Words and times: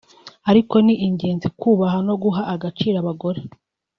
ariko 0.49 0.75
ni 0.85 0.95
ingenzi 1.07 1.47
kubaha 1.59 1.97
no 2.07 2.15
guha 2.23 2.41
agaciro 2.53 2.97
abagore 3.03 3.41